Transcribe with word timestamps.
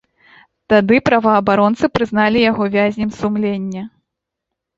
Тады 0.71 0.95
праваабаронцы 1.09 1.85
прызналі 1.99 2.39
яго 2.51 2.63
вязнем 2.77 3.13
сумлення. 3.19 3.83